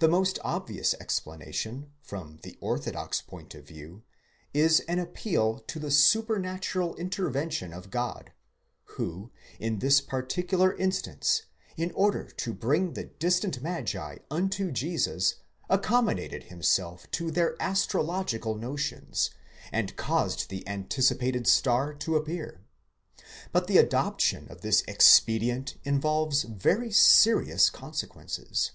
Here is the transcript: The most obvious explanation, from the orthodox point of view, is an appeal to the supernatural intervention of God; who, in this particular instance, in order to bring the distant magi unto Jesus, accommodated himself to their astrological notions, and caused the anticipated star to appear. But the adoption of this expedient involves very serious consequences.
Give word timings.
The 0.00 0.08
most 0.10 0.38
obvious 0.44 0.92
explanation, 1.00 1.90
from 2.02 2.38
the 2.42 2.58
orthodox 2.60 3.22
point 3.22 3.54
of 3.54 3.66
view, 3.66 4.02
is 4.52 4.80
an 4.80 4.98
appeal 4.98 5.60
to 5.68 5.78
the 5.78 5.90
supernatural 5.90 6.94
intervention 6.96 7.72
of 7.72 7.88
God; 7.90 8.32
who, 8.96 9.30
in 9.58 9.78
this 9.78 10.02
particular 10.02 10.74
instance, 10.76 11.44
in 11.78 11.92
order 11.92 12.24
to 12.26 12.52
bring 12.52 12.92
the 12.92 13.04
distant 13.04 13.62
magi 13.62 14.18
unto 14.30 14.70
Jesus, 14.70 15.36
accommodated 15.70 16.42
himself 16.42 17.10
to 17.12 17.30
their 17.30 17.56
astrological 17.58 18.54
notions, 18.54 19.30
and 19.72 19.96
caused 19.96 20.50
the 20.50 20.68
anticipated 20.68 21.46
star 21.46 21.94
to 21.94 22.16
appear. 22.16 22.60
But 23.52 23.66
the 23.66 23.78
adoption 23.78 24.46
of 24.50 24.60
this 24.60 24.82
expedient 24.86 25.76
involves 25.84 26.42
very 26.42 26.90
serious 26.90 27.70
consequences. 27.70 28.72